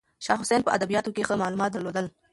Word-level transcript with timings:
شاه 0.25 0.39
حسین 0.41 0.61
په 0.63 0.73
ادبیاتو 0.77 1.13
کې 1.15 1.25
ښه 1.27 1.35
معلومات 1.41 1.71
درلودل. 1.71 2.05